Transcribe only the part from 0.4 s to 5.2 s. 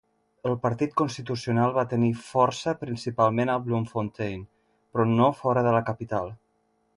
El Partit Constitucional va tenir força principalment a Bloemfontein, però